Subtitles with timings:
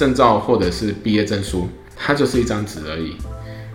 [0.00, 3.18] 证照或者是毕业证书，它就是一张纸而已。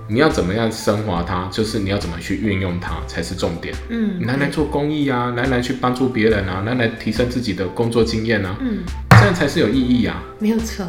[0.10, 3.76] 你要怎么样升华它，就是你要怎么去运用它才是重点。
[3.90, 8.80] 嗯，拿来做公益啊，拿来去帮助别人啊，拿来提升自己的工作经验啊，嗯，
[9.20, 10.20] 这样才是有意义啊。
[10.40, 10.84] 没有错。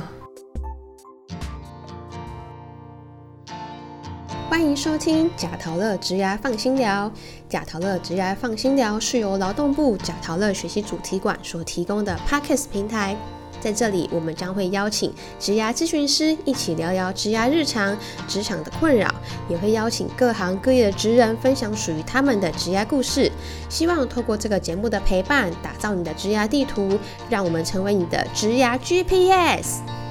[4.48, 7.12] 欢迎收听贾陶乐职涯放心聊。
[7.46, 13.14] 贾陶乐职涯放心聊是由劳动部贾陶乐学习主题馆所提供的 Podcast 平台。
[13.60, 17.96] 在这里，我们将会邀请职涯咨询师一起聊聊职涯日常、
[18.28, 19.12] 职场的困扰，
[19.48, 23.30] 也会邀请各行各业的职人分享属于他们的职涯故事。
[23.68, 26.98] 希望透过这个节目的陪伴，打造你的职涯地图，
[27.28, 30.05] 让我们成为你的职涯 GPS。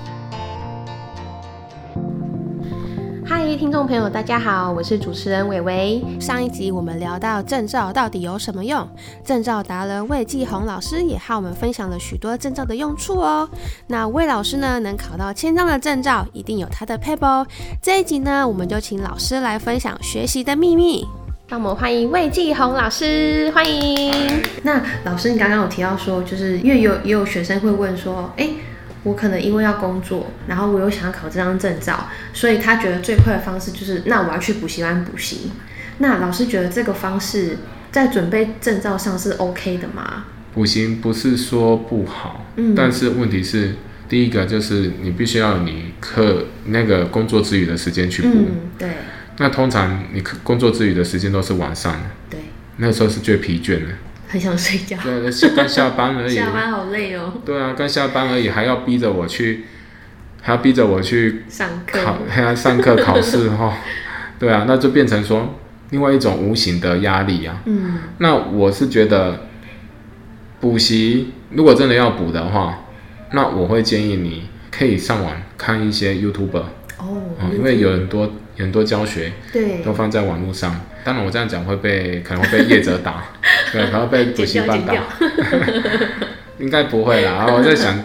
[3.27, 5.99] 嗨，听众朋友，大家好，我是主持人伟伟。
[6.19, 8.87] 上一集我们聊到证照到底有什么用，
[9.23, 13.49] 证照达人魏继红老师也和我们分享了许多证照的用处哦。
[13.87, 17.43] 那魏老师呢，能考到千张的证照，一定有他的 paper。
[17.81, 21.03] 这一集呢，我们就请老师来分享学习的秘密。
[21.47, 24.13] 让我们欢迎魏继红老师，欢迎。
[24.61, 28.47] 那老师，你刚刚有提到说，就是因为有也有学生会问说，哎。
[29.05, 35.51] 我可能因为要工作，然后我又想要考这张证照，所以他觉得最快的方式就是，那我要去补习班补习。
[35.99, 37.59] 那老师觉得这个方式
[37.91, 40.25] 在准备证照上是 OK 的吗？
[40.55, 43.75] 补习不是说不好，嗯，但是问题是，
[44.09, 48.89] 第一个就是你必须要你课那个工作之余的时间去补，嗯，对。
[49.37, 52.39] 那通常你工作之余的时间都是晚上，对，
[52.77, 53.89] 那时候是最疲倦的。
[54.35, 54.97] 很想睡觉。
[55.01, 56.29] 对，刚下班而已。
[56.35, 57.31] 下班好累哦。
[57.45, 59.63] 对啊，刚下班而已，还要逼着我去，
[60.41, 63.77] 还要逼着我去上课考，还要上课考试 哈。
[64.37, 65.55] 对啊，那就变成说
[65.91, 67.61] 另外一种无形的压力啊。
[67.65, 67.97] 嗯。
[68.17, 69.47] 那我是觉得
[70.59, 72.83] 补习如果真的要补的话，
[73.31, 76.61] 那我会建议你可以上网看一些 YouTube。
[76.99, 77.21] 哦。
[77.53, 78.29] 因为有很多
[78.63, 80.79] 很多教学，对，都放在网络上。
[81.03, 83.25] 当然，我这样讲会被可能会被业者打，
[83.71, 84.95] 对，可能被补习班打，
[86.59, 87.33] 应该不会啦。
[87.33, 88.03] 然后我在想，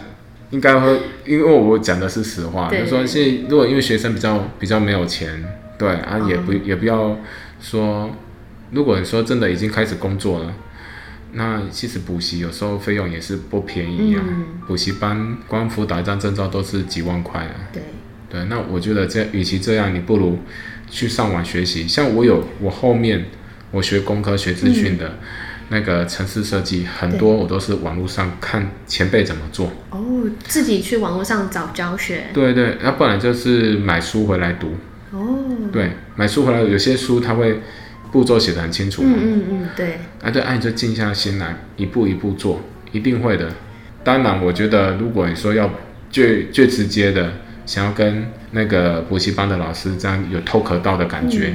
[0.50, 5.42] 应该会，因为我讲的是实话，就说是如果因为学生比较比较没有钱，
[5.78, 7.16] 对啊，也不也不要
[7.60, 8.10] 说，
[8.70, 10.52] 如果你说真的已经开始工作了，
[11.32, 14.22] 那其实补习有时候费用也是不便宜啊。
[14.66, 17.54] 补习班光辅导一张证照都是几万块啊。
[17.72, 17.82] 对
[18.30, 20.38] 对，那我觉得这与其这样，你不如。
[20.92, 23.26] 去上网学习，像我有我后面
[23.70, 25.18] 我学工科学资讯的，
[25.68, 29.70] 那个城市设计，很多我都是网络上看前辈怎么做。
[29.90, 32.24] 哦，自己去网络上找教学。
[32.34, 34.74] 对对，要不然就是买书回来读。
[35.12, 35.38] 哦。
[35.70, 37.60] 对，买书回来，有些书它会
[38.10, 39.04] 步骤写的很清楚。
[39.06, 39.92] 嗯嗯嗯，对。
[40.20, 43.48] 啊对，按就静下心来，一步一步做，一定会的。
[44.02, 45.70] 当然，我觉得如果你说要
[46.10, 47.32] 最最直接的。
[47.70, 51.54] 想要跟那个补习班的老师这样有透可到的感觉，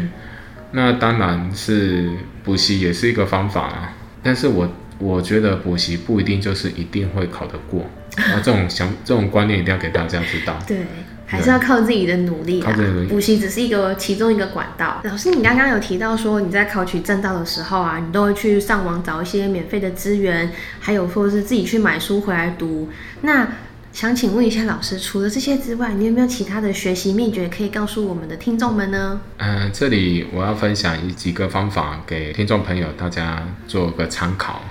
[0.71, 2.09] 那当然是
[2.41, 3.93] 补习也是一个方法啊。
[4.23, 7.81] 但是我我觉得补习不一定就是一定会考得过，
[8.15, 10.57] 啊，这种想这种观念一定要给大家知道。
[10.65, 10.85] 对，
[11.25, 12.73] 还是要靠自己的努力啊。
[13.09, 15.01] 补习只是一个其中一个管道。
[15.03, 20.49] 老师，你刚刚有提到说你在考取证照的时候啊，你都会去上网找一些免费的资源，
[20.79, 22.87] 还有或者是自己去买书回来读。
[23.21, 23.45] 那
[23.95, 29.21] 想请问一下老师，除了这些之外，你有没有其他的学习秘诀可以告诉我们的听众们呢？
[29.37, 34.61] 嗯，这里我要分享一几个方法给听众朋友，大家做个参考。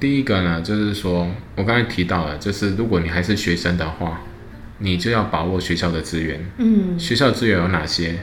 [0.00, 4.22] 第一个呢，就是说我刚才提到了，就是如果你还是学生的话，
[4.78, 6.50] 你就要把握学校的资源。
[6.56, 8.20] 嗯，学校资源有哪些？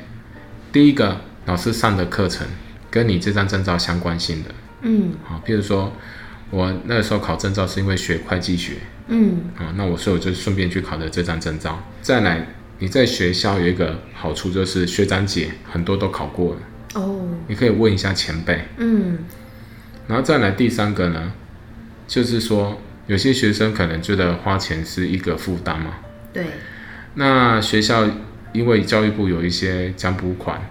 [0.72, 2.48] 第一个，老师上的课程
[2.90, 4.50] 跟你这张证照相关性的。
[4.82, 5.94] 嗯，好，譬如说
[6.50, 8.78] 我那个时候考证照是因为学会计学。
[9.08, 11.82] 嗯，啊，那我所以我就顺便去考了这张证照。
[12.02, 12.48] 再来，
[12.80, 16.62] 你在学校有一个好处就是学长姐很多都考过了
[16.96, 18.62] 哦，你可以问一下前辈。
[18.78, 19.20] 嗯，
[20.08, 21.32] 然后再来第三个呢，
[22.08, 25.96] 就是说有些学生可能觉得花钱是一个负担嘛。
[26.34, 26.46] 对。
[27.16, 28.08] 那学校
[28.52, 30.70] 因为教育部有一些奖补款，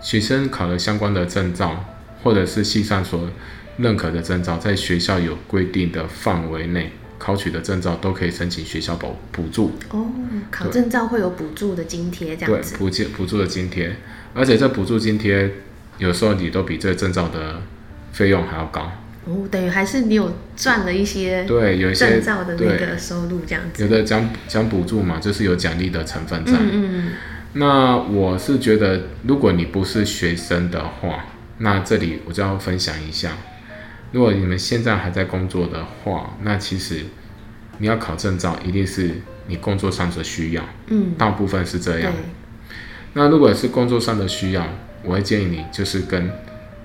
[0.00, 1.84] 学生考了相关的证照，
[2.22, 3.30] 或者是系上所
[3.78, 6.92] 认可的证照，在学校有规定的范围内。
[7.20, 10.06] 考取的证照都可以申请学校补补助哦，
[10.50, 12.72] 考证照会有补助的津贴这样子。
[12.72, 13.94] 对，补贴补助的津贴，
[14.32, 15.50] 而且这补助津贴
[15.98, 17.60] 有时候你都比这证照的
[18.10, 18.90] 费用还要高
[19.26, 23.82] 哦，等于还是你有赚了一些对，有一些证照的那个收入这样子。
[23.82, 26.54] 有的奖奖补助嘛，就是有奖励的成分在。
[26.54, 27.12] 嗯嗯。
[27.52, 31.26] 那我是觉得，如果你不是学生的话，
[31.58, 33.36] 那这里我就要分享一下。
[34.12, 37.04] 如果你们现在还在工作的话，那其实
[37.78, 42.12] 你要考证照，一定是你工作上的需要，嗯，大部分是这样。，
[43.14, 44.66] 那如果是工作上的需要，
[45.02, 46.30] 我会建议你就是跟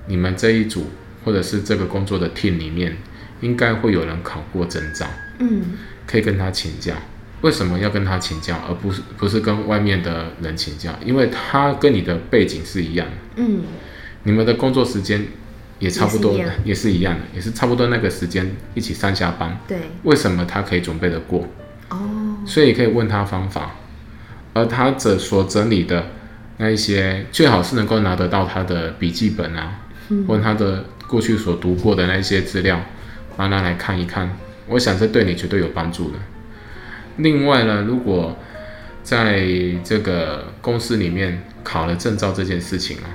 [0.07, 0.87] 你们这一组
[1.23, 2.95] 或者是这个工作的 team 里面，
[3.41, 5.07] 应该会有人考过证照，
[5.39, 5.61] 嗯，
[6.07, 6.93] 可以跟他请教。
[7.41, 10.97] 为什么要跟他请教，而不是不是跟外面的人请教？
[11.05, 13.61] 因为他跟你的背景是一样的，嗯，
[14.23, 15.23] 你们的工作时间
[15.85, 19.55] 也差不多也是一样，也是一样的，也是差不多那个时间一起上下班。
[19.67, 21.47] 对，为什么他可以准备得过？
[21.89, 23.75] 哦，所以可以问他方法，
[24.55, 26.07] 而他这所整理的
[26.57, 29.81] 那一些，最好是能够拿得到他的笔记本啊，
[30.27, 32.81] 或他的过去所读过的那一些资料，
[33.37, 34.35] 拿他来看一看，
[34.67, 36.17] 我想这对你绝对有帮助的。
[37.17, 38.35] 另外呢，如果
[39.03, 39.45] 在
[39.83, 43.07] 这个公司里面考了证照这件事情啊，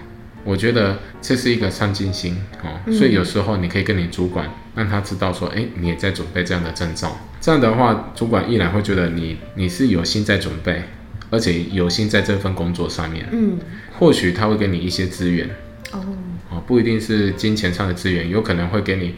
[0.44, 7.16] 我觉得这是一个上进心哦，所以有时候你可以跟你主管让他知道说，哎，你也在准备这样的证照。
[7.40, 10.82] 这样的话，主管依然会觉得你你是有心在准备，
[11.30, 13.26] 而且有心在这份工作上面。
[13.32, 13.58] 嗯，
[13.98, 15.48] 或许他会给你一些资源
[15.92, 16.04] 哦，
[16.50, 19.14] 哦，不一定是金钱上的资源，有可能会给你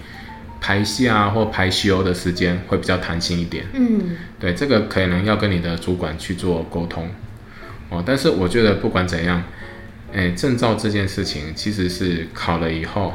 [0.61, 3.65] 排假或排休的时间会比较弹性一点。
[3.73, 7.09] 嗯，对，这个可能要跟你的主管去做沟通
[7.91, 8.03] 哦。
[8.07, 9.43] 但是我觉得不管怎样，
[10.13, 13.15] 哎，证照这件事情其实是考了以后，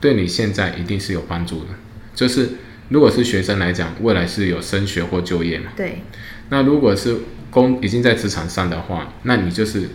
[0.00, 1.70] 对你现在一定是有帮助的。
[2.14, 2.50] 就是
[2.88, 5.72] 如果是学生来讲，未来是有升学或就业嘛。
[5.74, 6.02] 对，
[6.50, 7.16] 那如果是
[7.50, 9.88] 工已经在职场上的话，那你就是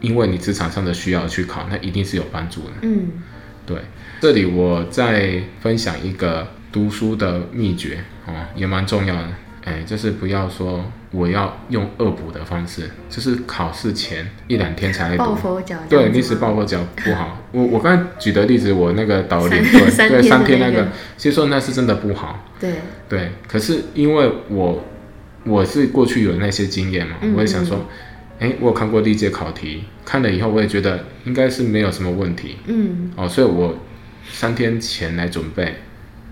[0.00, 2.72] 因为你职场上的需要去考，那一定是有帮助的。
[2.82, 3.08] 嗯，
[3.64, 3.78] 对，
[4.20, 9.28] 这里我再分享一个读书的秘诀哦，也蛮重要的。
[9.64, 15.34] 哎，就是不要说我要用恶补的方式，就是考试前一两天才来抱读。
[15.36, 17.44] 佛脚，对，历史抱佛脚不好。
[17.52, 22.46] 我我刚才举的例子，我那个导领三队，对三天那个其实说那是真的不好。
[22.58, 22.72] 对，
[23.08, 24.82] 对，可是因为我
[25.44, 27.86] 我是过去有那些经验嘛，嗯我也想说，
[28.38, 33.78] 哎，我有看过历届考题，看了以后我也觉得应该是没有什么问题嗯，哦，所以我
[34.30, 35.74] 三天前来准备，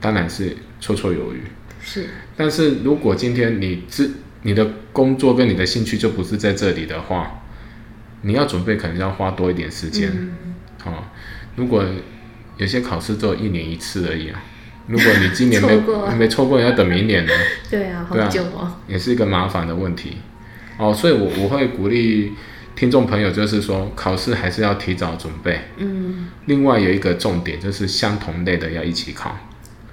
[0.00, 1.42] 当然是绰绰有余。
[1.90, 2.06] 是，
[2.37, 4.12] 但是如果今天你自
[4.43, 7.40] 你的工作跟你的兴趣就不是在这里的话，
[8.20, 10.11] 你要准备可能要花多一点时间。
[10.12, 10.55] 嗯，
[10.85, 11.05] 哦，
[11.56, 11.82] 如果
[12.58, 14.43] 有些考试只有一年一次而已啊，
[14.87, 17.32] 如果你今年没 错没错过，要等明年呢。
[17.70, 20.19] 对啊，好对啊久哦，也是一个麻烦的问题。
[20.76, 22.35] 哦，所以我我会鼓励
[22.76, 25.58] 听众朋友，就是说考试还是要提早准备。
[25.79, 29.37] 嗯，另外有一个重点就是相同类的要一起考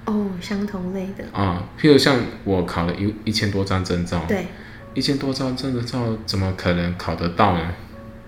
[0.06, 4.46] 哦，相同类的，啊，譬如像我考了一一千多张证照，对，
[4.94, 7.72] 一千多张证照怎么可能考得到呢？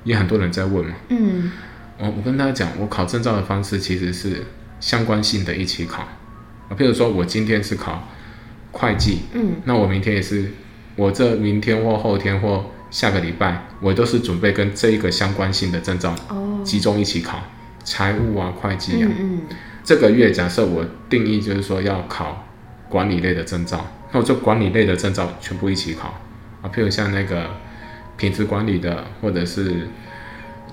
[0.05, 0.95] 也很多人在问嘛。
[1.09, 1.53] 嗯，
[1.99, 4.45] 我我跟大家讲，我考证照的方式其实是
[4.81, 6.03] 相关性的一起考。
[6.03, 8.09] 啊，譬如说我今天是考
[8.73, 10.51] 会计，嗯，那我明天也是，
[10.97, 17.41] 我这明天或后天或下个礼拜，我都是准备跟这一个相关性的证照哦，集中一起考，
[17.85, 19.09] 财务啊、会计啊。
[19.17, 19.43] 嗯
[19.89, 22.47] 这个月假设我定义就是说要考
[22.91, 26.21] 管理类的证照，那我就管理类的证照全部一起考
[26.61, 27.49] 啊，譬如像那个
[28.19, 29.89] 品质管理的，或者是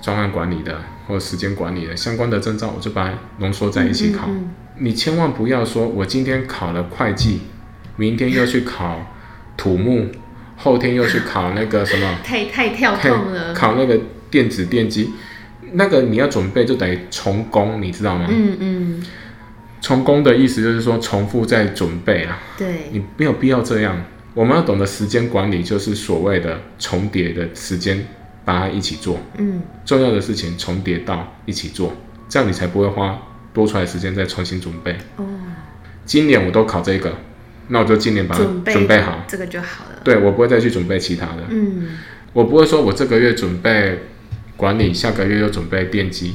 [0.02, 4.26] 专案管理的，或者时间管理的相关的证照，我就把它浓缩在一起考。
[4.28, 7.40] 嗯你千万不要说，我今天考了会计，
[7.96, 9.00] 明天又去考
[9.56, 10.10] 土木，
[10.58, 13.98] 后天又去考那个什么嗯，，太太跳痛了，考那个
[14.30, 15.12] 电子电机，
[15.76, 18.26] 那个你要准备就等于重工，你知道吗？
[18.30, 19.06] 嗯嗯，
[19.80, 24.02] 重工的意思就是说重复在准备啊，对，你没有必要这样。
[24.34, 28.06] 我们要懂得时间管理，就是所谓的重叠的时间，
[28.44, 29.18] 把它一起做。
[29.38, 31.94] 嗯，重要的事情重叠到一起做，
[32.28, 33.18] 这样你才不会花
[33.54, 34.96] 多出来时间再重新准备。
[35.16, 35.24] 哦，
[36.04, 37.14] 今年我都考这个，
[37.68, 39.24] 那我就今年把它准备准备好。
[39.26, 41.88] 这个就好了，对我不会再去准备其他的，嗯，
[42.32, 43.98] 我不会说我这个月准备
[44.56, 46.34] 管理，下个月又准备电机，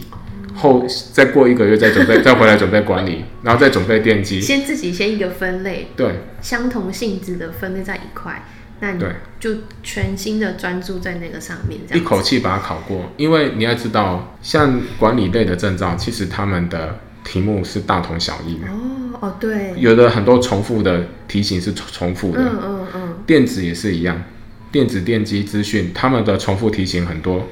[0.55, 4.39] 后再过一个月再准备， 再回来准备管理，然后再准备电机。
[4.39, 8.45] 先自己先一个分类，对相同性质的分类在一块，
[8.79, 9.09] 那你对，
[9.39, 13.11] 就全心的专注在那个上面，这样一口气把它考过。
[13.17, 22.41] 因为你要知道，像管理类的证照，其实他们的题目是大同小异的，哦哦对，有的很多重复的题型是重重复的。
[22.41, 24.23] 嗯嗯嗯，电子也是一样，
[24.71, 27.47] 电子电机资讯，他们的重复题型很多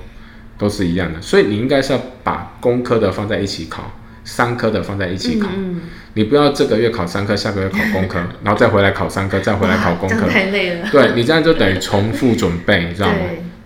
[0.59, 3.91] 都是一样的，所以你应该是要把工科的放在一起考，
[4.23, 5.81] 三科的放在一起考，嗯
[6.15, 10.27] 你不要这个月考三科，下个月考工科， 然后再回来考三科，再回来考工科。
[10.27, 13.15] 太累了，对你这样就等于重复准备，你知道吗？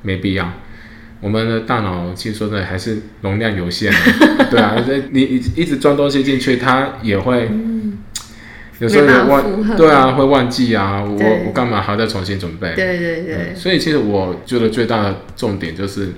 [0.01, 0.53] 没必要。
[1.21, 7.97] 我们的大脑其实说的还是容量有限的， 对啊，这你一一直装东西进去，它也会，嗯，
[8.79, 9.69] 有时候没办法会负荷。
[9.69, 12.73] 忘，对啊，会忘记啊，我我干嘛还要再重新准备？
[12.75, 13.35] 对对对。
[13.35, 16.09] 嗯，所以其实我觉得最大的重点就是，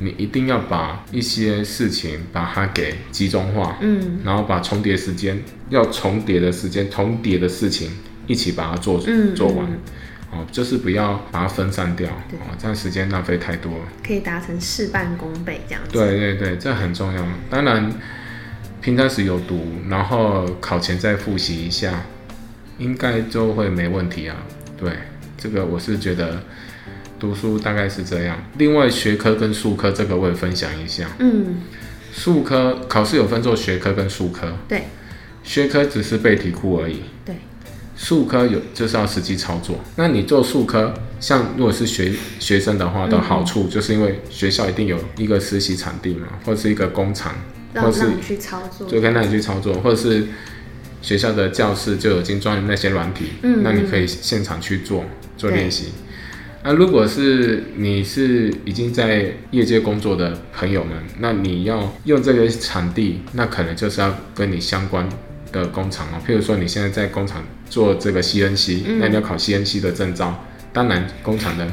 [0.00, 7.90] 你一定要把一些事情把它给集中化，嗯然后把重叠时间要重叠的时间、重叠的事情
[8.26, 9.78] 一起把它做、嗯做完嗯。
[10.32, 13.84] 哦，就是不要把它分散掉，对哦，这样时间浪费太多了。
[14.04, 15.92] 可以达成事半功倍这样子。
[15.92, 17.24] 对对对，这很重要。
[17.48, 17.90] 当然，
[18.82, 22.02] 平常时有读，然后考前再复习一下，
[22.78, 24.36] 应该就会没问题啊。
[24.76, 24.90] 对，
[25.38, 26.42] 这个我是觉得
[27.18, 28.36] 读书大概是这样。
[28.58, 31.08] 另外，学科跟术科这个我也分享一下。
[31.18, 31.62] 嗯，
[32.12, 34.84] 术科考试有分做学科跟术科，对
[35.42, 37.02] 学科只是背题库而已。
[37.24, 37.36] 对，
[37.96, 39.80] 术科有就是要实际操作。
[39.96, 47.34] 那你做术科，像如果是学学生的话的好处，就是因为学校一定有一个实习场地嘛，或是一个工厂，
[47.74, 48.88] 或是让让你去操作。
[48.88, 50.26] 就可以让你去操作，或者是
[51.00, 55.04] 学校的教室就有精装的那些软体，嗯那你可以现场去做
[55.36, 55.92] 做练习。
[56.66, 65.08] 那如果是你是已经在业界工作的朋友们，那你要用这个场地，那可能就是要跟你相关
[65.52, 68.98] 的工厂哦，譬如说你现在在工厂做这个 CNC，、嗯。
[68.98, 71.72] 那你要考 CNC 的证照，当然工厂的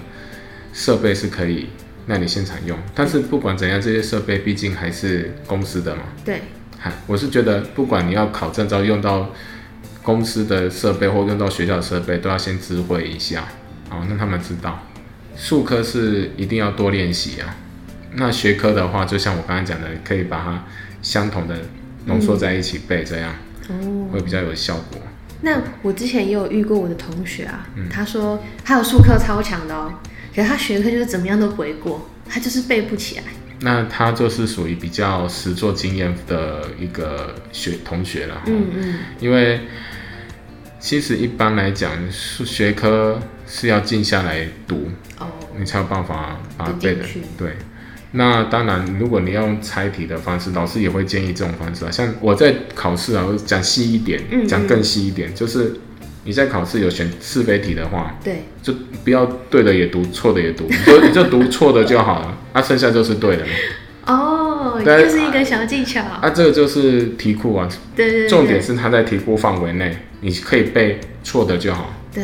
[0.73, 1.69] 设备是可以
[2.05, 6.03] 那你现场用，但是不管怎样，这些设备毕竟还是公司的嘛。
[6.23, 6.41] 对，
[6.77, 9.33] 嗨，我是觉得不管你要考证照用到
[10.03, 13.47] 公司的设备或用到学校的设备，都要先知会一下，
[13.93, 14.88] 哦，那他们知道。
[15.35, 17.55] 术科是一定要多练习啊。
[18.15, 20.65] 那学科的话，就像我刚才讲的，可以把它
[21.01, 21.55] 相同的
[22.05, 23.33] 浓缩在一起背，这样
[23.69, 24.09] 哦。
[24.12, 25.01] 会比较有效果。
[25.41, 29.93] 那我之前也有遇过我的同学啊，嗯他说他有数科超强的哦，
[30.35, 33.23] 可是他学科就是怎么样都不会过，他就是背不起来。
[33.59, 39.62] 那他就是属于比较实作经验的一个学同学了，嗯嗯，因为
[40.79, 43.19] 其实一般来讲，数学科
[43.55, 45.27] 是要静下来读，哦，
[45.60, 47.05] 你才有办法把它背的。
[47.38, 47.51] 对，
[48.13, 51.91] 那当然，如果你要用猜题的方式，老师也会建议这种方式啊。
[51.91, 55.75] 像我在考试啊，我讲细一点嗯，讲更细一点，就是
[56.24, 63.51] 你在考试有选是非题的话，对，就不要对的也读，错的也读，你就 你就读错的就好了，啊，剩下就是对的嘛。
[64.07, 66.01] 哦，对又是一个小技巧。
[66.01, 71.93] 啊，这个就是题库啊，对对对，重点是它在题库范围内，你可以背错的就好。
[72.12, 72.24] 对。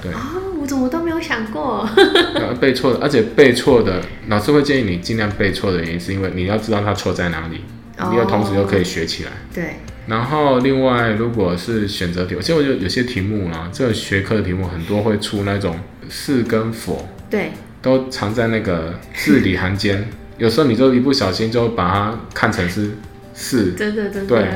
[0.00, 1.88] 对哦，我怎么都没有想过。
[2.60, 7.62] 背错的，而且背错的，老师会建议你尽量背错的原因，是因为你要知道它错在哪里，
[7.98, 9.30] 哦你要同时又可以学起来。
[9.54, 22.92] 对，然后另外，如果是选择题，其实我觉得有些题目啊，这个学科的题目很多会出那种是跟否，对，都藏在那个字里行间， 有时候你就一不小心就把它看成是
[23.34, 24.48] 是，真的真的对。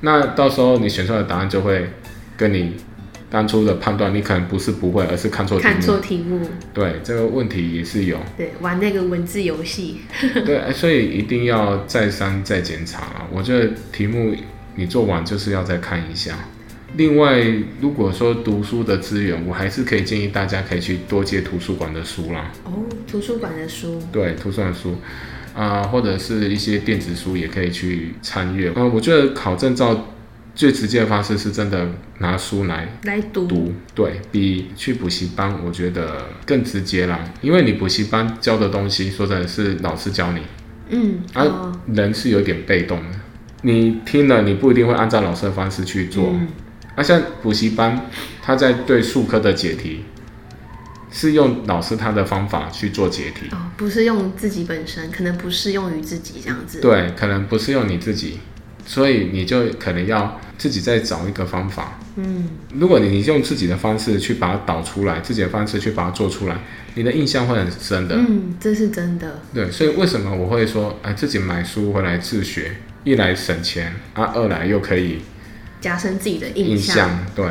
[0.00, 1.90] 那到时候你选出来的答案就会
[2.36, 2.76] 跟你
[3.28, 6.00] 当初的判断，你可能不是不会，而是看错题看错目。
[6.00, 6.40] 题目，
[6.72, 8.18] 对，这个问题也是有。
[8.36, 10.00] 对，玩那个文字游戏。
[10.46, 13.26] 对，哎所以一定要再三再检查啊！
[13.32, 14.34] 我觉得题目
[14.76, 16.38] 你做完就是要再看一下。
[16.96, 17.44] 另外，
[17.80, 22.52] 如果说读书的资源，我还是可以建议大家可以去多借图书馆的书啦。
[22.64, 22.72] 哦，
[23.06, 24.00] 图书馆的书。
[24.12, 24.96] 对，图书馆的书
[25.54, 28.70] 啊、或者是一些电子书也可以去参阅。
[28.76, 30.06] 嗯、我觉得考证照
[30.56, 31.86] 最直接的方式是真的
[32.18, 33.46] 拿书来来读。
[33.46, 37.20] 读，对比去补习班，我觉得更直接啦。
[37.42, 40.40] 因为你补习班教的东西，说真的是老师教你。
[40.88, 43.18] 嗯，啊哦，人是有点被动的，
[43.62, 46.30] 你听了你不一定会按照老师的方式去做。
[46.32, 46.48] 嗯
[46.96, 48.08] 那、像补习班，
[48.40, 50.04] 他在对数科的解题，
[51.10, 58.38] 是用老师他的方法去做解题，哦，不是用自己本身，可能不适用于自己这样子。，对，可能不适用你自己，
[58.86, 61.98] 所以你就可能要自己再找一个方法。
[62.16, 66.56] 嗯，如果你用自己的方式去把它导出来，自己的方式去把它做出来，
[66.94, 68.14] 你的印象会很深的。
[68.16, 69.40] 嗯，这是真的。
[69.52, 75.18] 对，所以为什么我会说，哎，自己买书回来自学，一来省钱，啊，二来又可以
[75.80, 77.44] 加深自己的印印象，对。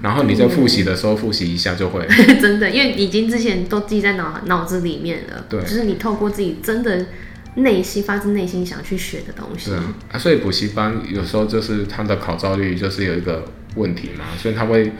[0.00, 2.06] 然后你在复习的时候复习一下就会，
[2.40, 5.44] 真的，因为已经之前都记在脑脑子里面了。
[5.48, 7.04] 对就是你透过自己真的
[7.54, 9.78] 内心发自内心想去学的东西对。
[9.78, 14.92] 啊，啊所以补习班有时候就是他的考照率就是有一个问题嘛，所以他会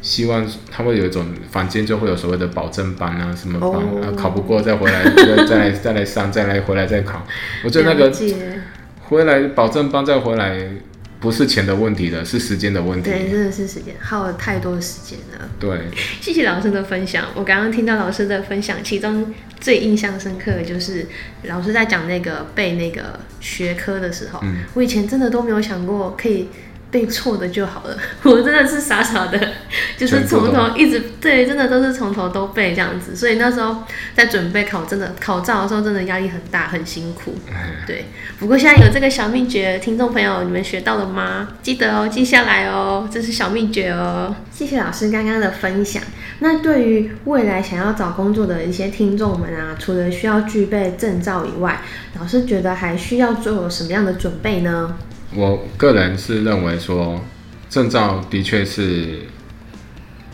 [0.00, 7.24] 希望他会有一种房间就会有所谓的保证班啊，什么班、哦啊，考不过再回来再再来再来上，再来回来再考。
[7.64, 8.12] 我觉得那个
[9.02, 10.58] 回来保证班再回来
[11.22, 13.08] 不是钱的问题的，是时间的问题。
[13.08, 15.48] 对，真的是时间耗了太多时间了。
[15.60, 15.82] 对，
[16.20, 17.28] 谢谢老师的分享。
[17.36, 21.06] 我刚刚听到老师的分享，其中最印象深刻的就是
[21.44, 26.48] 老师在讲那个背那个学科的时候，嗯我以前真的都没有想过可以
[26.92, 27.96] 背错的就好了。
[28.22, 29.40] 我真的是傻傻的，
[29.96, 33.16] 就是从头一直对，真的都是从头都背这样子。
[33.16, 33.82] 所以那时候
[34.14, 37.34] 在准备考真的考照的时候，真的压力很大，很辛苦。
[37.86, 38.04] 对，
[38.38, 41.48] 不过现在有这个小秘诀，听众朋友你们学到了吗？
[41.62, 44.36] 记得哦，记下来哦，这是小秘诀哦。
[44.50, 46.02] 谢谢老师刚刚的分享。
[46.40, 51.80] 那对于未来想要找工作的一些听众们啊，除了需要具备证照以外，
[52.20, 54.94] 老师觉得还需要做什么样的准备呢？
[55.34, 57.24] 我个人是认为说，
[57.70, 59.20] 证照的确是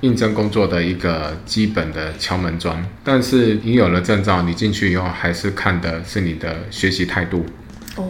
[0.00, 2.84] 应征工作的一个基本的敲门砖。
[3.04, 7.46] 但是你有了证照，你进去以后还是看的是你的学习态度，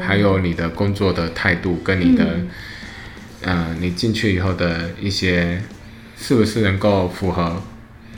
[0.00, 2.26] 还有你的工作的态度，跟你的，
[3.42, 5.62] 嗯，你进去以后的一些
[6.16, 7.62] 是不是能够符合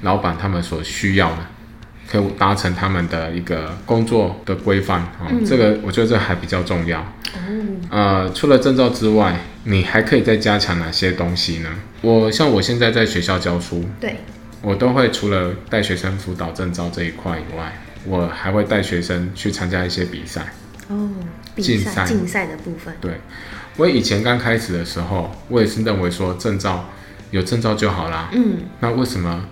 [0.03, 1.47] 老板他们所需要的。
[2.11, 7.07] 可以达成他们的一个工作的规范啊，这个我觉得这还比较重要。
[7.89, 11.71] 呃，除了证照之外，你还可以再加强哪些东西呢？
[12.01, 14.17] 我像我现在在学校教书，对，
[14.61, 20.53] 我都会除了带学生辅导证照这一块以外，我还会带学生去参加一些比赛。
[20.89, 21.11] 哦，
[21.57, 22.93] 竞赛竞赛的部分。
[23.01, 23.21] 对，
[23.77, 26.89] 我以前刚开始的时候，我也是认为说证照
[27.31, 28.31] 有证照就好啦。
[28.33, 29.47] 嗯，那为什么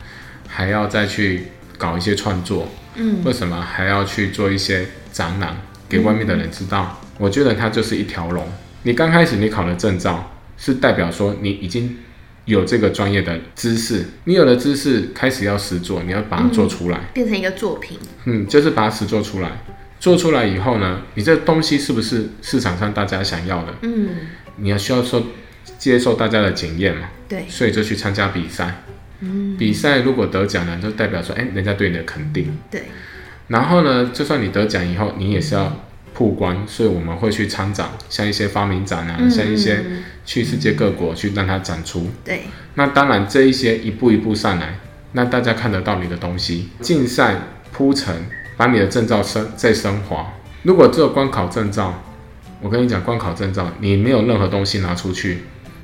[0.49, 1.47] 还要再去？
[1.79, 5.57] 搞一些创作，嗯，为什么还要去做一些展览
[5.89, 7.01] 给外面的人知道？
[7.17, 8.47] 我觉得它就是一条龙。
[8.83, 11.97] 你刚开始你考了证照，是代表说你已经
[12.45, 17.99] 有这个专业的知识，你有了知识，开始要实做，你要把它做出来，变成一个作品。
[18.25, 19.51] 嗯，就是把它实做出来。
[20.01, 23.75] 做出来以后呢，你这东西是不是市场上大家想要的？
[23.83, 24.11] 嗯，
[24.57, 25.21] 你要需要说
[25.77, 27.09] 接受大家的检验嘛？
[27.29, 28.83] 对，所以就去参加比赛。
[29.59, 32.57] 比赛如果得奖呢，就代表说，哎，人家对你的肯定。
[32.71, 32.85] 对。
[33.49, 35.75] 然后呢，就算你得奖以后，你也是要
[36.15, 39.85] 曝光，所以我们会去参展，像一些发明展啊，像一些
[40.25, 42.11] 去世界各国去让它展出。
[42.25, 42.43] 对。
[42.75, 44.79] 那当然，这一些一步一步上来，
[45.13, 46.69] 那大家看得到你的东西。
[46.81, 47.37] 竞赛
[47.73, 48.15] 铺陈，
[48.57, 50.33] 把你的证照升再升华。
[50.63, 52.05] 如果只有光考证照，
[52.61, 55.39] 我跟你讲，光考证照，你没有任何东西拿出去，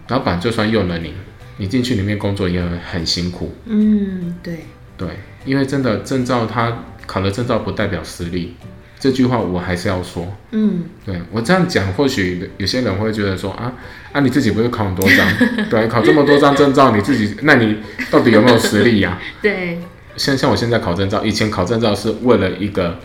[0.08, 1.14] 老板就算用了你。
[1.56, 3.54] 你进去里面工作也很辛苦。
[3.66, 4.60] 嗯，对
[4.96, 5.08] 对，
[5.44, 8.56] 因为真的证照，他考了证照不代表实力，
[8.98, 10.26] 这句话我还是要说。
[10.52, 13.72] 嗯，对我这样讲，或许有些人会觉得说啊
[14.12, 15.26] 啊，你自己不是考很多张，
[15.70, 17.78] 对，考这么多张证照，你自己，那你
[18.10, 19.18] 到底有没有实力呀？
[19.42, 19.78] 对，
[20.16, 22.98] 像像我现在考证照，以前考证照是为了一个。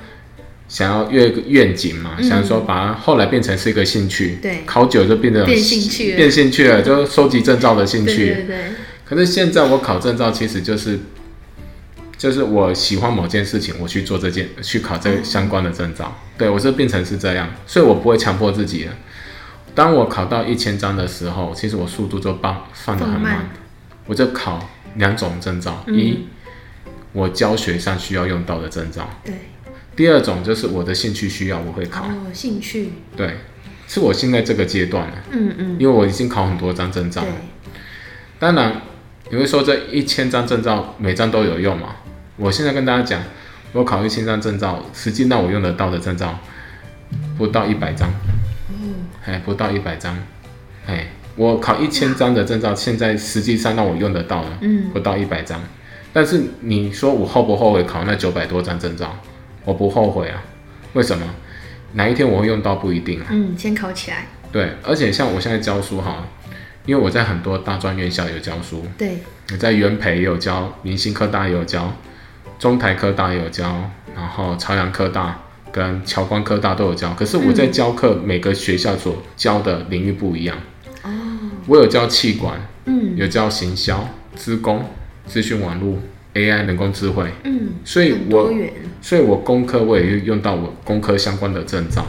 [0.70, 8.28] 想要越愿景嘛，想说把它后来变成是一个兴趣，对，考久就变成变兴趣，变兴趣了，就收集证照的兴趣。
[8.28, 8.58] 对对。
[9.04, 11.00] 可是现在我考证照，其实就是，
[12.16, 16.16] 就是我喜欢某件事情，我去做这件，去考这相关的证照。
[16.38, 18.94] 对我是变成是这样，所以我不会强迫自己了。
[19.74, 23.50] 当我考到一千张的时候，其实我速度就放放的很慢，
[24.06, 26.28] 我就考两种证照，一
[27.12, 29.34] 我教学上需要用到的证照，对。
[29.96, 32.06] 第二种就是我的兴趣需要，我会考。
[32.06, 32.90] 哦，兴趣。
[33.18, 33.36] 对，
[33.88, 35.14] 是我现在这个阶段了。
[35.32, 35.78] 嗯嗯。
[35.80, 37.34] 因为我已经考很多张证照了。
[38.40, 38.82] 当然，
[39.30, 41.98] 你会说这一千张证照每张都有用吗？
[42.38, 43.22] 我现在跟大家讲，
[43.74, 46.40] 我考一千张证照，实际让我用得到的证照
[47.38, 48.10] 不到一百张。
[48.70, 49.08] 嗯。
[49.26, 50.18] 哎，不到一百张。
[50.86, 55.62] 哎，我考一千张的证照，现在实际上让我用得到的，嗯，不到一百张。
[56.14, 59.16] 但是你说我后不后悔考那九百多张证照？
[59.66, 60.44] 我不后悔啊，
[60.94, 61.26] 为什么？
[61.94, 63.26] 哪一天我会用到不一定啊。
[63.32, 64.28] 嗯，先考起来。
[64.52, 66.24] 对，而且像我现在教书哈，
[66.86, 68.86] 因为我在很多大专院校有教书。
[68.98, 69.18] 对。
[69.52, 71.92] 我在元培也有教，明星科大也有教，
[72.60, 75.40] 中台科大也有教，然后朝阳科大
[75.72, 77.12] 跟侨光科大都有教。
[77.16, 80.56] 可是我在教课，每个学校所教的领域不一样。
[81.02, 81.10] 哦。
[81.66, 84.86] 我有教气管，嗯，有教行销、资工、
[85.26, 85.98] 资讯网络。
[86.36, 88.52] AI 人工智慧，嗯，所以我，
[89.02, 92.06] 所以我工科我也用到我工科相关的证照，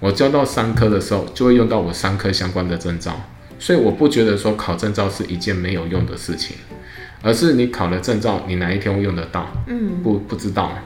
[0.00, 6.56] 我教到商科的时候就会用到我商科相关的证照，所以我不觉得说考证照是一件没有用的事情，
[7.22, 9.48] 而是你考了证照，你哪一天会用得到？
[9.68, 10.76] 嗯，不不知道，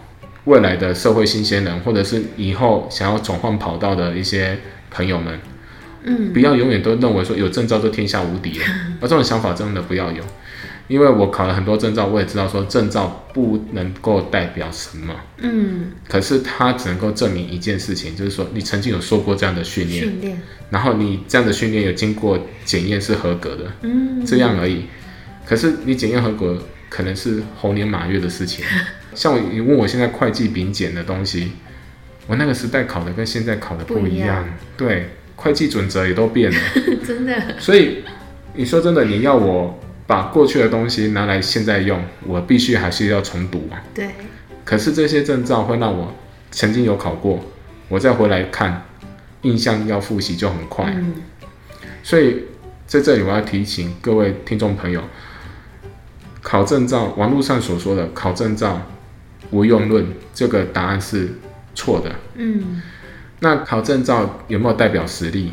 [0.45, 4.59] 未来的社会新鲜人，或者是以后想要转换跑道的一些
[4.91, 5.41] 朋友们，
[6.03, 8.67] 嗯，不要永远都认为说有证照就天下无敌了，
[9.01, 10.23] 而这种想法真的不要有。
[10.88, 24.85] 因为我考了很多证照，我也知道说证照不能够代表什么，嗯，可是它只能够证明一件事情，就是说你曾经有受过这样的训练，训练，然后你这样的训练有经过检验是合格的，嗯，这样而已。
[25.46, 28.64] 可是你检验合格可能是猴年马月的事情，
[29.14, 31.53] 像我你问我现在会计丙检的东西，
[32.27, 36.59] 我那个时代考的跟现在考的不一样，对，会计准则也都变了，
[37.07, 37.59] 真的。
[37.59, 38.05] 所以
[38.55, 43.77] 你说真的，你要我把过去的东西拿来现在用，我必须还是要重读啊。
[43.94, 44.09] 对，
[44.64, 46.14] 可是这些证照会让我
[46.51, 47.44] 曾经有考过，
[47.90, 48.87] 我再回来看，
[49.42, 50.87] 印象要复习就很快。
[50.97, 51.12] 嗯，
[52.03, 52.44] 所以
[52.87, 55.05] 在这里我要提醒各位听众朋友，
[56.40, 58.81] 考证照，网络上所说的考证照
[59.51, 61.35] 无用论，这个答案是
[61.75, 62.11] 错的。
[62.37, 62.81] 嗯，
[63.40, 65.53] 那考证照有没有代表实力？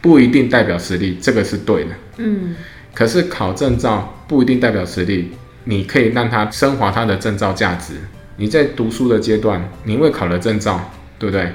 [0.00, 1.90] 不一定代表实力，这个是对的。
[2.16, 2.56] 嗯，
[2.94, 5.30] 可是考证照不一定代表实力，
[5.64, 7.94] 你可以让它升华它的证照价值。
[8.36, 11.52] 你在读书的阶段，你因为考了证照，对不对？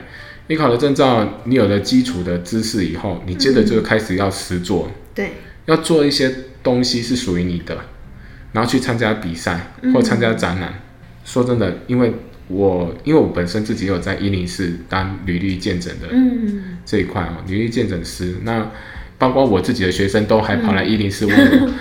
[0.47, 5.31] 你考了证照，你有了基础的知识以后，你接着就开始要实做，对，
[5.65, 7.75] 要做一些东西是属于你的，
[8.51, 10.81] 然后去参加比赛或参加展览。
[11.23, 12.13] 说真的，因为
[12.47, 18.69] 我因为我本身自己有在一零四当履历见证的嗯，这一块哦，履历见证师，那
[19.17, 21.71] 包括我自己的学生都还跑来一零四问我，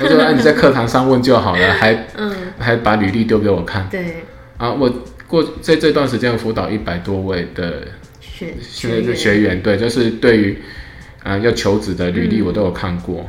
[0.00, 4.24] 我说哎你在课堂上问就好了，还嗯，还把履历丢给我看对，
[4.58, 4.72] 啊！
[4.72, 4.92] 我
[5.28, 7.88] 过在这段时间辅导一百多位的
[8.20, 8.54] 学
[9.14, 10.58] 学员，对，就是对于
[11.22, 13.28] 啊、呃要求职的履历我都有看过。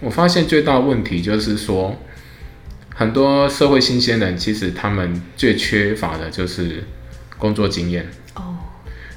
[0.00, 1.96] 我发现最大的问题就是说，
[2.94, 6.84] 很多社会新鲜人其实他们最缺乏的就是
[7.38, 8.56] 工作经验，哦，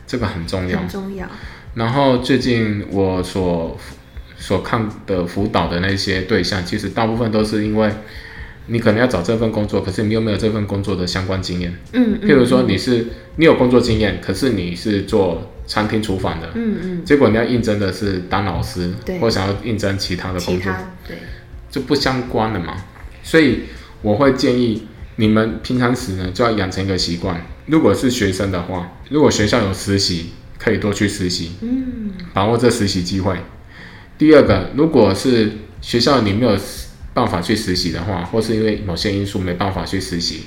[0.05, 0.87] 这个很重要很。
[0.87, 1.27] 重要。
[1.75, 3.77] 然后最近我所
[4.37, 7.91] 所看的辅导的那些对象，其实大部分都是因为
[8.67, 11.73] 你可能要找这份工作，可是你又没有这份工作的相关经验。
[11.93, 20.73] 嗯，譬如说你是你有工作经验，可是你是做餐厅厨房的，嗯嗯，结果你要应征的是当老师对，或想要应征其他的工作，
[21.07, 21.17] 对，
[21.69, 22.75] 就不相关的嘛。
[23.21, 23.61] 所以
[24.01, 27.45] 我会建议你们平常时呢就要养成一个习惯。
[27.65, 33.37] 如果是学生的话，如果学校有实习，可以多去实习，嗯，把握这实习机会。
[34.17, 36.57] 第二个，如果是学校你没有
[37.13, 40.43] 办法去实习的话，或是因为某些因素没办法去实习，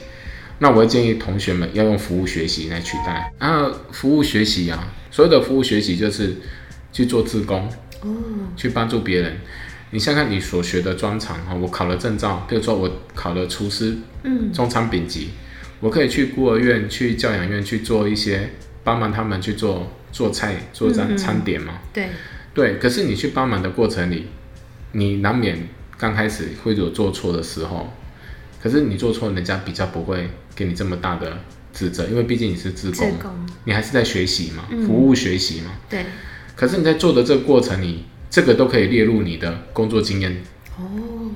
[0.59, 3.33] 那我会建议同学们要用服务学习来取代。
[3.39, 6.37] 啊，服务学习啊，所有的服务学习就是
[6.93, 7.69] 去做志工，
[8.03, 8.09] 哦，
[8.57, 9.37] 去帮助别人。
[9.91, 15.31] 你想想你所学的专长哈，我考了证照，比如说我考了厨师嗯，中餐丙级，
[15.81, 18.51] 我可以去孤儿院、去教养院去做一些
[18.85, 21.81] 帮忙他们去做做菜、做餐餐点嘛。
[21.93, 22.09] 对，
[22.55, 24.27] 对，可是你去帮忙的过程里，
[24.93, 27.93] 你难免刚开始会有做错的时候，
[28.63, 31.39] 可是你做错，人家比较不会给你这么大的
[31.73, 33.31] 指责，因为毕竟你是自自工，工，
[33.65, 34.87] 你还是在学习嘛，嗯。
[34.87, 35.73] 服务学习嘛。
[35.89, 36.05] 对，
[36.57, 40.43] 可是你在做的这个过程里，这个都可以列入你的工作经验，
[40.77, 41.31] 哦，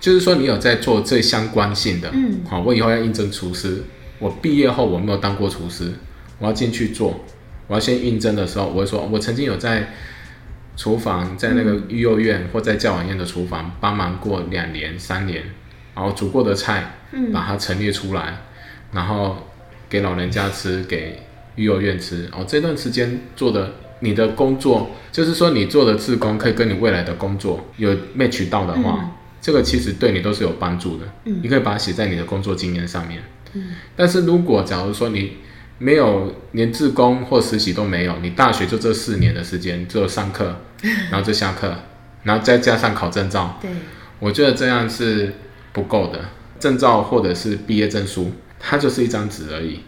[0.00, 2.10] 就是说你有在做这相关性的。
[2.12, 3.82] 嗯，好，我以后要应征厨师，
[4.18, 5.92] 我毕业后我没有当过厨师，
[6.38, 7.24] 我要进去做，
[7.68, 9.92] 我要先应征的时候，我会说，我曾经有在
[10.76, 15.42] 厨房，在那个育幼院或在教养院的厨房帮忙过两年、三年，
[15.94, 18.38] 然后煮过的菜，嗯把它陈列出来，
[18.92, 19.48] 然后
[19.88, 21.20] 给老人家吃，给
[21.56, 22.28] 育幼院吃。
[22.32, 31.04] 哦，这段时间做的你的工作，就是说你做的志工可以跟你未来的工作有 match 到的话，这个其实对你都是有帮助的。
[31.24, 33.20] 嗯你可以把它写在你的工作经验上面。
[33.54, 35.38] 嗯但是如果假如说你
[35.78, 40.60] 没有连自工或实习都没有，你大学就这四年的时间，只有上课，
[41.10, 41.74] 然后就下课，
[42.24, 43.70] 然后再加上考证照，对，
[44.18, 45.32] 我觉得这样是
[45.72, 46.20] 不够的。
[46.58, 49.80] 证照或者是毕业证书，它就是一张纸而已。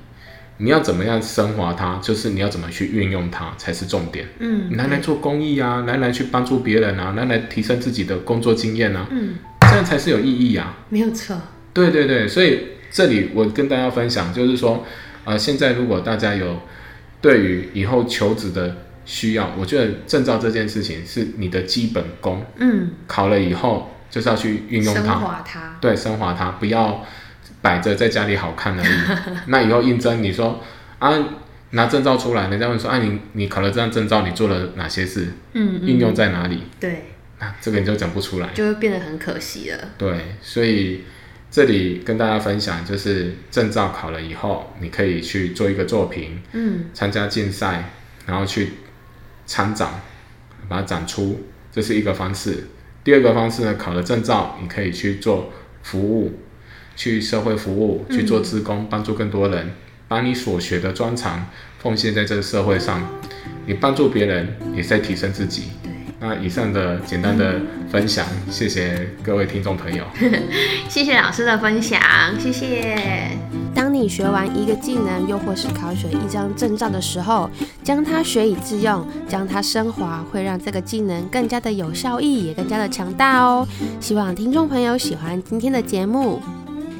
[0.58, 4.28] 你要怎么样升华它，就是你要怎么去运用它才是重点。
[4.38, 10.76] 嗯，你拿来做公益啊，拿来去帮助别人啊，拿来提升自己的工作经验啊，嗯，这样才是有意义啊。
[10.90, 11.36] 没有错，
[11.72, 14.86] 对对对，所以这里我跟大家分享，就是说，
[15.24, 16.60] 呃，现在如果大家有
[17.20, 27.04] 对于以后求职的需要，我觉得证照这件事情是你的基本功，嗯，考了以后就是要去运用升它，华它，对，升华它，不要
[27.60, 29.18] 摆着在家里好看而已。
[29.46, 30.62] 那以后应征，你说
[30.98, 31.12] 啊，
[31.70, 36.62] 拿证照出来，人家问说，啊，你你考了这张证照，你做了哪些事，嗯，应用在哪里？
[36.80, 38.48] 对，那这个你就讲不出来。
[38.54, 39.78] 就会变得很可惜了。
[39.98, 41.04] 对，所以
[41.50, 47.90] 这里跟大家分享，就是证照考了以后，你可以去做一个作品，嗯，参加竞赛，
[48.24, 48.74] 然后去
[49.46, 50.00] 参展，
[50.68, 51.40] 把它展出，
[51.72, 52.68] 这是一个方式。
[53.02, 56.38] 第二个方式呢，考了证照，你可以去做服务，
[56.94, 59.72] 去社会服务，去做职工，帮助更多人，
[60.06, 61.48] 把你所学的专长
[61.80, 63.02] 奉献在这个社会上，
[63.66, 65.64] 你帮助别人，也在提升自己。
[66.20, 70.04] 对，那以上的简单的分享，谢谢各位听众朋友。
[70.88, 72.00] 谢谢老师的分享，
[72.38, 73.30] 谢谢。
[73.74, 77.50] 当你学完一个技能，又或是考取一张证照的时候，
[77.82, 83.66] 将它学以致用，将它升华，会让这个技能更加的有效益，也更加的强大哦。
[83.98, 86.42] 希望听众朋友喜欢今天的节目。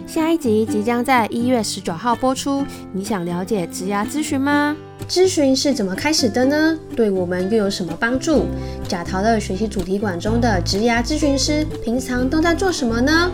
[0.06, 4.74] 下一集即将在一月十九号播出，你想了解职涯咨询吗？
[5.10, 6.78] 咨询是怎么开始的呢？
[6.94, 8.46] 对我们又有什么帮助？
[8.86, 13.28] 贾桃乐学习主题馆中的职涯咨询师平常都在做什么呢？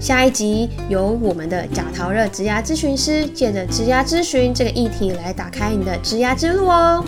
[0.00, 7.04] 下一集由我们的贾桃乐职涯咨询师借着职涯咨询这个议题来打开你的职涯之路哦。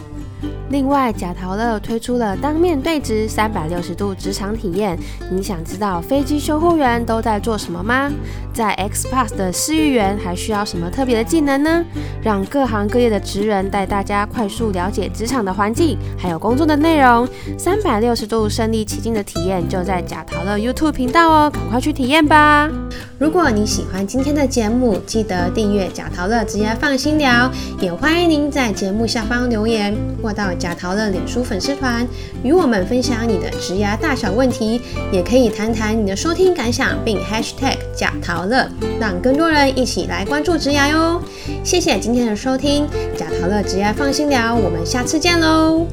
[0.74, 4.98] 另外，贾陶乐推出了当面对职三百六十度职场体验。
[5.30, 8.10] 你想知道飞机修护员都在做什么吗？
[8.52, 11.84] 在 X Pass 的试育员还需要什么特别的技能呢？
[12.20, 17.28] 让各行各业的职人带大家快速了解职场的环境，还有工作的内容。
[17.56, 22.68] 三百六十度身临其境的体验就在贾陶乐 YouTube 频道哦，赶快去体验吧！
[23.16, 27.48] 如果你喜欢今天的节目，记得订阅贾陶乐职业放心聊，
[27.80, 30.52] 也欢迎您在节目下方留言或到。
[30.64, 32.08] 贾桃乐脸书粉丝团，
[32.42, 34.80] 与我们分享你的职牙大小问题，
[35.12, 38.66] 也可以谈谈你的收听感想，并 #hashtag 贾桃乐，
[38.98, 41.20] 让更多人一起来关注职牙哟。
[41.62, 45.86] 谢谢今天的收听，贾桃乐职牙放心聊，我们下次见喽。